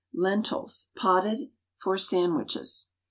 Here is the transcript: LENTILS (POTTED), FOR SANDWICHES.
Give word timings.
LENTILS 0.15 0.87
(POTTED), 0.95 1.51
FOR 1.77 1.95
SANDWICHES. 1.95 2.87